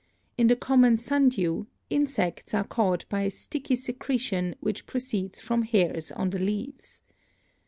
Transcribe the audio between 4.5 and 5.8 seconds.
which proceeds from